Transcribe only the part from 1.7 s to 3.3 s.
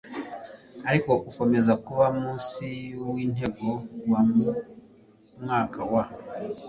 kuba munsi y uw